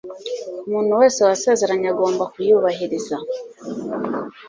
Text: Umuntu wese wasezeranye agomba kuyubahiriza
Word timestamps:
Umuntu 0.67 0.91
wese 1.01 1.19
wasezeranye 1.27 1.87
agomba 1.93 2.23
kuyubahiriza 2.33 3.15